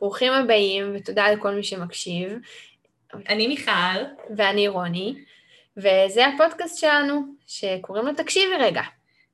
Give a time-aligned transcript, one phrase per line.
[0.00, 2.32] ברוכים הבאים ותודה לכל מי שמקשיב.
[3.28, 3.72] אני מיכל.
[4.36, 5.14] ואני רוני,
[5.76, 8.82] וזה הפודקאסט שלנו, שקוראים לו תקשיבי רגע.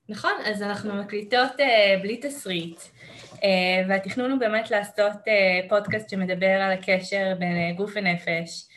[0.09, 3.39] נכון, אז אנחנו מקליטות uh, בלי תסריט, uh,
[3.89, 8.69] והתכנון הוא באמת לעשות uh, פודקאסט שמדבר על הקשר בין uh, גוף ונפש.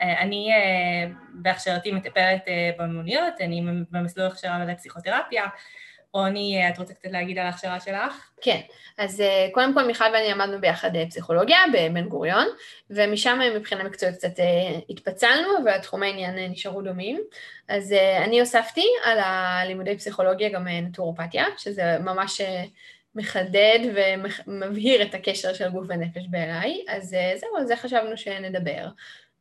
[0.00, 0.50] ואני
[1.34, 2.44] בהכשרתי מטפלת
[2.78, 5.44] באמנוניות, אני במסלול הכשרה לפסיכותרפיה,
[6.14, 8.30] רוני, את רוצה קצת להגיד על ההכשרה שלך?
[8.40, 8.60] כן,
[8.98, 12.46] אז אה, קודם כל מיכל ואני למדנו ביחד אה, פסיכולוגיה בבן גוריון,
[12.90, 14.34] ומשם אה, מבחינה מקצועית קצת
[14.88, 17.20] התפצלנו, והתחומי העניין נשארו דומים.
[17.68, 17.94] אז
[18.24, 22.40] אני הוספתי על הלימודי פסיכולוגיה גם נטורופתיה, שזה ממש
[23.14, 28.88] מחדד ומבהיר את הקשר של גוף ונפש בעיניי, אז זהו, על זה חשבנו שנדבר.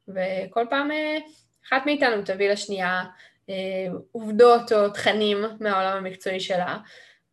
[0.07, 0.91] וכל פעם
[1.67, 3.03] אחת מאיתנו תביא לשנייה
[4.11, 6.77] עובדות או תכנים מהעולם המקצועי שלה,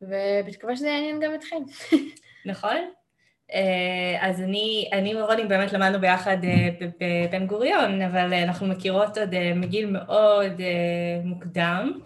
[0.02, 1.56] ובתקווה שזה יעניין גם אתכם.
[2.44, 2.76] נכון.
[3.52, 6.68] אה, אז אני, אני ורוני באמת למדנו ביחד אה,
[7.00, 10.60] בבן גוריון, אבל אנחנו מכירות עוד מגיל מאוד
[11.24, 12.00] מוקדם.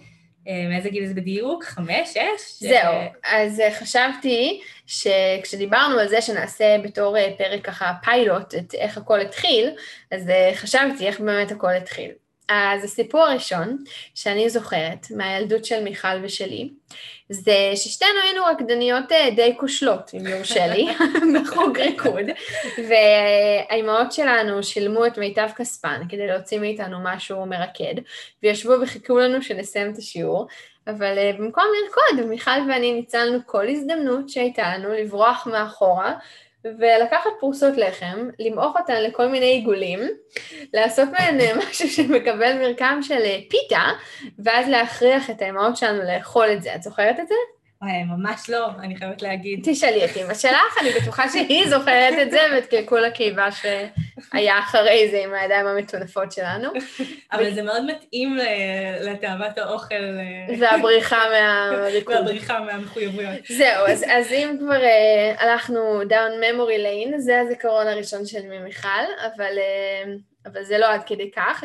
[0.69, 1.65] מאיזה גיל זה בדיוק?
[1.65, 2.59] חמש, שש?
[2.61, 2.95] זהו,
[3.25, 9.71] אז חשבתי שכשדיברנו על זה שנעשה בתור פרק ככה פיילוט את איך הכל התחיל,
[10.11, 12.11] אז חשבתי איך באמת הכל התחיל.
[12.53, 16.71] אז הסיפור הראשון שאני זוכרת מהילדות של מיכל ושלי,
[17.29, 20.89] זה ששתינו היינו רקדניות אה, די כושלות, אם יורשה לי,
[21.35, 22.27] בחוג ריקוד,
[22.89, 27.95] והאימהות שלנו שילמו את מיטב כספן כדי להוציא מאיתנו משהו מרקד,
[28.43, 30.47] וישבו וחיכו לנו שנסיים את השיעור,
[30.87, 36.15] אבל uh, במקום לרקוד, מיכל ואני ניצלנו כל הזדמנות שהייתה לנו לברוח מאחורה
[36.65, 40.01] ולקחת פרוסות לחם, למעוך אותן לכל מיני עיגולים,
[40.75, 43.83] לעשות מהן אה, משהו שמקבל מרקם של אה, פיתה,
[44.39, 46.75] ואז להכריח את האמהות שלנו לאכול את זה.
[46.75, 47.35] את זוכרת את זה?
[47.83, 49.61] וואי, ממש לא, אני חייבת להגיד.
[49.65, 53.49] תשאלי את אמא שלך, אני בטוחה שהיא זוכרת את זה, ואת קלקול הקיבה
[54.33, 56.69] שהיה אחרי זה עם הידיים המטונפות שלנו.
[57.33, 58.37] אבל זה מאוד מתאים
[59.01, 59.95] לתאוות האוכל.
[59.95, 62.15] אה, והבריחה מהריקוד.
[62.15, 63.47] והבריחה מהמחויבויות.
[63.49, 68.89] זהו, אז, אז אם כבר uh, הלכנו down memory lane, זה הזיכרון הראשון של מיכל,
[69.27, 69.59] אבל...
[69.59, 71.65] Uh, אבל זה לא עד כדי כך.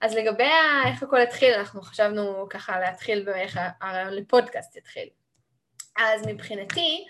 [0.00, 0.48] אז לגבי
[0.86, 5.08] איך הכל התחיל, אנחנו חשבנו ככה להתחיל באיך הרעיון לפודקאסט יתחיל.
[5.96, 7.06] אז מבחינתי,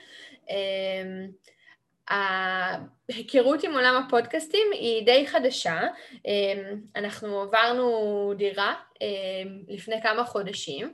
[2.09, 5.81] ההיכרות עם עולם הפודקאסטים היא די חדשה.
[6.27, 9.07] אמ, אנחנו עברנו דירה אמ,
[9.69, 10.93] לפני כמה חודשים,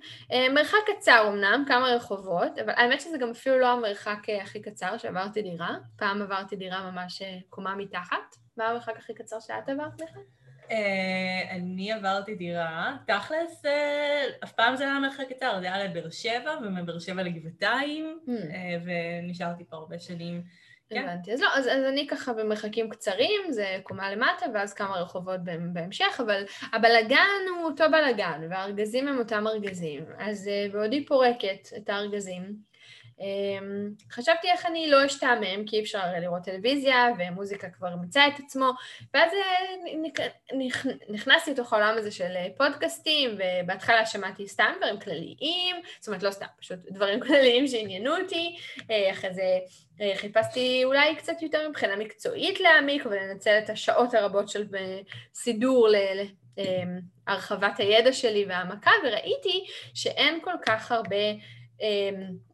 [0.54, 5.42] מרחק קצר אמנם, כמה רחובות, אבל האמת שזה גם אפילו לא המרחק הכי קצר שעברתי
[5.42, 5.74] דירה.
[5.96, 8.36] פעם עברתי דירה ממש אה, קומה מתחת.
[8.56, 10.10] מה המרחק הכי קצר שאת עברת לך?
[10.70, 10.72] Uh,
[11.50, 16.10] אני עברתי דירה, תכלס, uh, אף פעם זה לא היה מרחק קצר, זה היה לבאר
[16.10, 18.28] שבע, ומבאר שבע לגבעתיים, mm.
[18.28, 18.32] uh,
[18.84, 20.42] ונשארתי פה הרבה שנים.
[20.90, 21.08] כן.
[21.08, 21.32] הבנתי.
[21.32, 25.40] אז לא, אז, אז אני ככה במרחקים קצרים, זה קומה למטה, ואז כמה רחובות
[25.72, 30.04] בהמשך, אבל הבלגן הוא אותו בלגן, והארגזים הם אותם ארגזים.
[30.18, 32.69] אז בעודי פורקת את הארגזים,
[34.10, 38.70] חשבתי איך אני לא אשתעמם, כי אי אפשר לראות טלוויזיה, ומוזיקה כבר מצאה את עצמו,
[39.14, 40.58] ואז אה,
[41.08, 46.30] נכנסתי לתוך העולם הזה של אה, פודקאסטים, ובהתחלה שמעתי סתם דברים כלליים, זאת אומרת לא
[46.30, 48.56] סתם, פשוט דברים כלליים שעניינו אותי,
[48.90, 49.58] אה, אחרי זה
[50.14, 54.66] חיפשתי אולי קצת יותר מבחינה מקצועית להעמיק, ולנצל את השעות הרבות של
[55.34, 55.88] סידור
[57.26, 61.38] להרחבת הידע שלי והעמקה, וראיתי שאין כל כך הרבה אמ,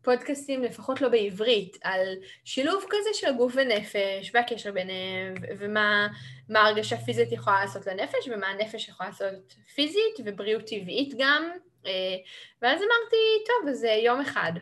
[0.03, 2.15] פודקאסטים, לפחות לא בעברית, על
[2.45, 6.09] שילוב כזה של גוף ונפש והקשר ביניהם, ומה
[6.51, 11.51] הרגשה פיזית יכולה לעשות לנפש, ומה הנפש יכולה לעשות פיזית ובריאות טבעית גם.
[11.87, 12.17] אה,
[12.63, 13.17] ואז אמרתי,
[13.47, 14.53] טוב, אז יום אחד.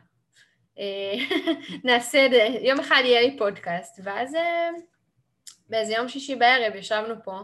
[0.78, 1.14] אה,
[1.84, 2.26] נעשה,
[2.60, 4.70] יום אחד יהיה לי פודקאסט, ואז אה,
[5.68, 7.40] באיזה יום שישי בערב ישבנו פה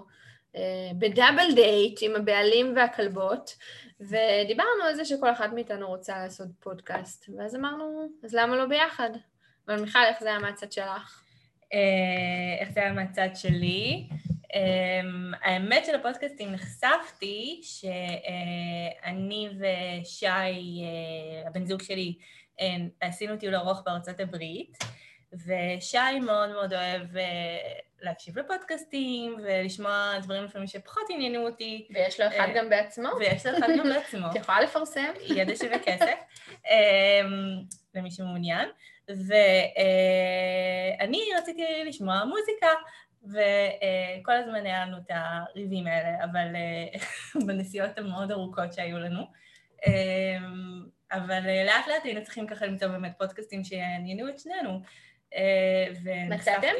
[0.99, 3.57] בדאבל דייט עם הבעלים והכלבות,
[4.01, 9.11] ודיברנו על זה שכל אחת מאיתנו רוצה לעשות פודקאסט, ואז אמרנו, אז למה לא ביחד?
[9.69, 11.23] אבל מיכל, איך זה היה מהצד שלך?
[11.73, 14.09] אה, איך זה היה מהצד שלי?
[14.55, 22.15] אמ, האמת של הפודקאסטים נחשפתי שאני ושי, אה, הבן זוג שלי,
[22.61, 24.79] אה, עשינו טיול ארוך בארצות הברית,
[25.33, 27.07] ושי מאוד מאוד אוהב
[28.03, 31.89] להקשיב לפודקאסטים ולשמוע דברים לפעמים שפחות עניינו אותי.
[31.95, 33.09] ויש לו אחד אה, גם בעצמו.
[33.19, 34.27] ויש לו אחד גם בעצמו.
[34.31, 35.13] את יכולה לפרסם.
[35.23, 36.19] ידע שווה כסף,
[36.49, 37.63] אמ,
[37.95, 38.69] למי שמעוניין.
[39.09, 39.29] ואני
[41.39, 42.69] רציתי לשמוע מוזיקה,
[43.23, 46.87] וכל הזמן היה לנו את הריבים האלה, אבל אה,
[47.47, 49.23] בנסיעות המאוד ארוכות שהיו לנו.
[49.87, 54.81] אמ, אבל לאט לאט היינו צריכים ככה למצוא באמת פודקאסטים שיעניינו את שנינו.
[56.29, 56.73] מצאתם?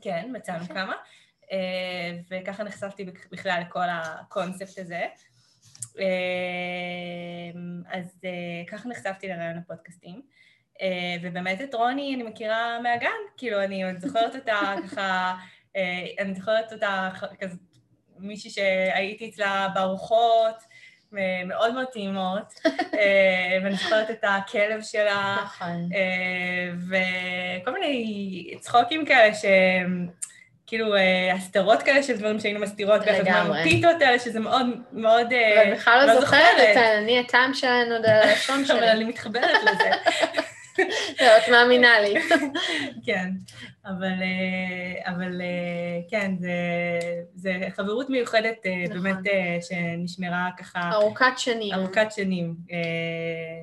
[0.00, 0.94] כן, מצאנו כמה.
[2.30, 5.06] וככה נחשפתי בכלל לכל הקונספט הזה.
[7.88, 8.20] אז
[8.70, 10.22] ככה נחשפתי לרעיון הפודקאסטים.
[11.22, 15.36] ובאמת את רוני אני מכירה מהגן, כאילו אני עוד זוכרת אותה ככה,
[16.18, 17.10] אני זוכרת אותה
[17.40, 17.56] כזה
[18.18, 20.56] מישהי שהייתי אצלה בארוחות,
[21.46, 22.54] מאוד מאוד טעימות,
[23.62, 25.88] ואני זוכרת את הכלב שלה, נכון.
[26.88, 30.08] וכל מיני צחוקים כאלה שהם...
[30.66, 30.94] כאילו
[31.34, 33.62] הסתרות כאלה של דברים שהיינו מסתירות, לגמרי.
[33.62, 38.78] פיתות האלה, שזה מאוד, מאוד, אבל בכלל לא זוכרת, אני הטעם שלנו הלשון שלי.
[38.78, 39.90] אבל אני מתחברת לזה.
[41.20, 42.14] לא, את מאמינה לי.
[43.06, 43.30] כן,
[43.86, 44.22] אבל,
[45.04, 45.40] אבל
[46.10, 46.32] כן,
[47.34, 50.90] זו חברות מיוחדת באמת שנשמרה ככה...
[50.92, 51.74] ארוכת שנים.
[51.74, 52.54] ארוכת שנים.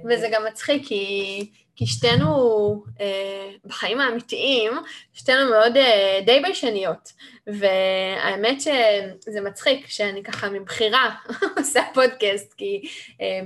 [0.10, 1.65] וזה גם מצחיק, כי...
[1.75, 4.72] כי שתינו, אה, בחיים האמיתיים,
[5.13, 7.12] שתינו מאוד אה, די ביישניות.
[7.48, 11.16] והאמת שזה מצחיק שאני ככה מבחירה
[11.57, 12.81] עושה פודקאסט, כי
[13.22, 13.42] אה,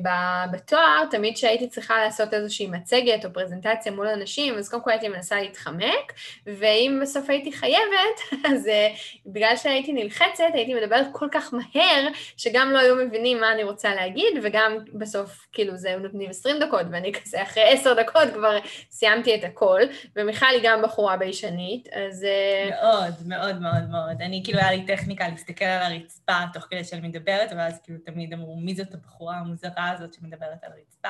[0.51, 5.07] בתואר, תמיד כשהייתי צריכה לעשות איזושהי מצגת או פרזנטציה מול אנשים, אז קודם כל הייתי
[5.07, 6.13] מנסה להתחמק,
[6.45, 8.19] ואם בסוף הייתי חייבת,
[8.51, 8.87] אז אה,
[9.25, 13.95] בגלל שהייתי נלחצת, הייתי מדברת כל כך מהר, שגם לא היו מבינים מה אני רוצה
[13.95, 18.57] להגיד, וגם בסוף, כאילו, זה נותנים 20 דקות, ואני כזה אחרי 10 דקות כבר
[18.91, 19.81] סיימתי את הכל,
[20.15, 22.23] ומיכל היא גם בחורה ביישנית, אז...
[22.23, 23.89] אה, מאוד, מאוד, מאוד.
[23.89, 24.21] מאוד.
[24.21, 28.33] אני, כאילו, היה לי טכניקה להסתכל על הרצפה תוך כדי שאני מדברת, ואז כאילו תמיד
[28.33, 31.09] אמרו, מי זאת הבחורה המוזרה הזאת שמדברת על הרצפה?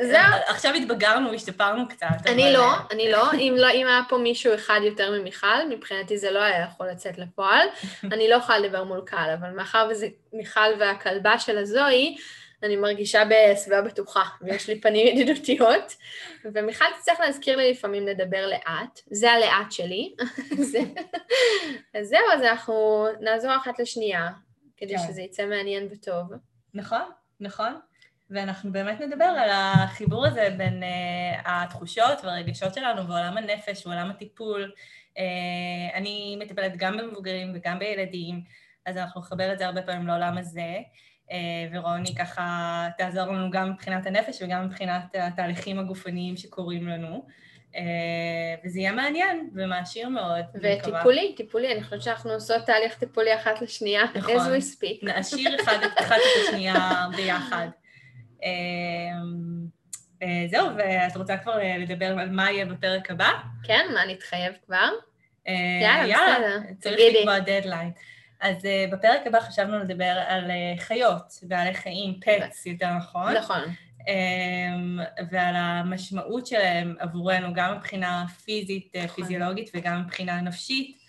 [0.00, 0.40] זהו.
[0.46, 2.06] עכשיו התבגרנו והשתפרנו קצת.
[2.26, 3.32] אני לא, אני לא.
[3.32, 7.18] אם לא, אם היה פה מישהו אחד יותר ממיכל, מבחינתי זה לא היה יכול לצאת
[7.18, 7.68] לפועל.
[8.12, 12.16] אני לא יכולה לדבר מול קהל, אבל מאחר וזה מיכל והכלבה של הזוהי,
[12.62, 15.96] אני מרגישה בסביבה בטוחה, ויש לי פנים ידידותיות,
[16.44, 20.14] ומיכל תצטרך להזכיר לי לפעמים לדבר לאט, זה הלאט שלי.
[21.94, 24.30] אז זהו, אז אנחנו נעזור אחת לשנייה,
[24.76, 25.02] כדי כן.
[25.08, 26.32] שזה יצא מעניין וטוב.
[26.74, 27.02] נכון,
[27.40, 27.74] נכון.
[28.30, 30.86] ואנחנו באמת נדבר על החיבור הזה בין uh,
[31.44, 34.72] התחושות והרגשות שלנו ועולם הנפש ועולם הטיפול.
[35.14, 35.18] Uh,
[35.94, 38.42] אני מטפלת גם במבוגרים וגם בילדים,
[38.86, 40.78] אז אנחנו נחבר את זה הרבה פעמים לעולם הזה.
[41.34, 47.26] אה, ורוני ככה תעזור לנו גם מבחינת הנפש וגם מבחינת התהליכים הגופניים שקורים לנו.
[47.76, 47.82] אה,
[48.64, 50.44] וזה יהיה מעניין ומעשיר מאוד.
[50.54, 54.98] וטיפולי, טיפולי, אני חושבת שאנחנו עושות תהליך טיפולי אחת לשנייה, נכון, as we speak.
[55.02, 57.68] נעשיר אחד, אחד את השנייה ביחד.
[58.44, 58.48] אה,
[60.50, 63.28] זהו, ואת רוצה כבר לדבר על מה יהיה בפרק הבא?
[63.64, 64.88] כן, מה נתחייב כבר?
[65.82, 66.74] יאללה, בסדר.
[66.80, 67.90] צריך לקבוע דדליין.
[68.44, 73.32] אז uh, בפרק הבא חשבנו לדבר על uh, חיות, בעלי חיים, פטס, יותר נכון.
[73.32, 73.60] נכון.
[74.00, 79.08] Um, ועל המשמעות שלהם עבורנו, גם מבחינה פיזית, נכון.
[79.08, 81.03] פיזיולוגית וגם מבחינה נפשית.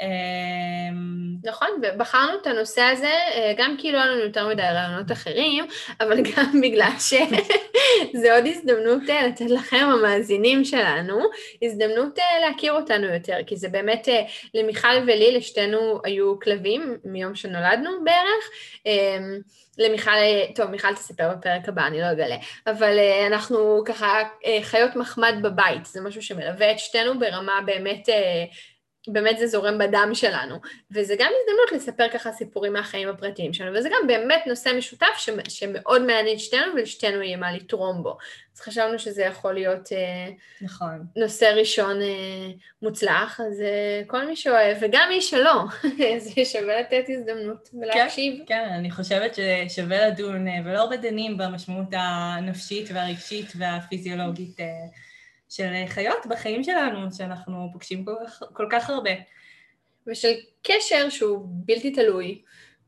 [0.00, 5.12] אמ, נכון, ובחרנו את הנושא הזה, אה, גם כי לא היה לנו יותר מדי רעיונות
[5.12, 5.66] אחרים,
[6.00, 11.18] אבל גם בגלל שזה עוד הזדמנות אה, לתת לכם, המאזינים שלנו,
[11.62, 14.08] הזדמנות אה, להכיר אותנו יותר, כי זה באמת,
[14.54, 18.50] למיכל ולי, לשתינו היו כלבים מיום שנולדנו בערך.
[18.86, 19.40] אמ,
[19.78, 20.10] למיכל,
[20.54, 22.36] טוב, מיכל תספר בפרק הבא, אני לא אגלה,
[22.66, 24.22] אבל אנחנו ככה
[24.62, 28.08] חיות מחמד בבית, זה משהו שמלווה את שתינו ברמה באמת
[29.08, 30.56] באמת זה זורם בדם שלנו,
[30.90, 35.30] וזה גם הזדמנות לספר ככה סיפורים מהחיים הפרטיים שלנו, וזה גם באמת נושא משותף ש...
[35.48, 38.16] שמאוד מעניין שתינו ולשתינו יהיה מה לתרום בו.
[38.54, 41.04] אז חשבנו שזה יכול להיות אה, נכון.
[41.16, 42.50] נושא ראשון אה,
[42.82, 45.64] מוצלח, אז אה, כל מי שאוהב, וגם מי שלא,
[46.16, 48.34] אז שווה לתת הזדמנות ולהקשיב.
[48.38, 54.56] כן, כן, אני חושבת ששווה לדון, ולא הרבה דנים במשמעות הנפשית והרגשית והפיזיולוגית.
[55.50, 59.10] של חיות בחיים שלנו, שאנחנו פוגשים כל כך, כל כך הרבה.
[60.06, 62.42] ושל קשר שהוא בלתי תלוי.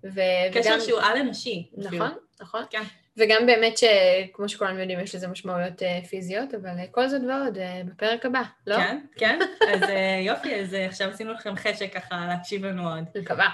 [0.05, 0.21] ו-
[0.53, 0.81] קשר וגם...
[0.81, 1.71] שהוא על-אנושי.
[1.77, 2.05] נכון, אפילו.
[2.41, 2.63] נכון.
[2.71, 2.83] כן.
[3.17, 7.57] וגם באמת שכמו שכולם יודעים, יש לזה משמעויות uh, פיזיות, אבל uh, כל זאת ועוד
[7.57, 8.77] uh, בפרק הבא, לא?
[8.77, 9.39] כן, כן.
[9.73, 9.81] אז
[10.21, 13.05] יופי, אז עכשיו עשינו לכם חשק ככה להקשיב לנו עוד.
[13.23, 13.49] מקווה.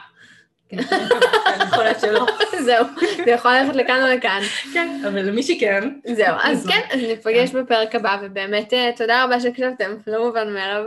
[0.72, 2.26] יכול להיות שלא.
[2.66, 2.84] זהו,
[3.24, 4.40] זה יכול ללכת לכאן או לכאן.
[4.72, 5.88] כן, אבל למי שכן.
[6.04, 10.86] זהו, אז כן, אז ניפגש בפרק הבא, ובאמת תודה רבה שהקשבתם, לא מובן מערב.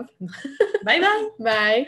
[0.84, 1.10] ביי ביי.
[1.40, 1.80] ביי.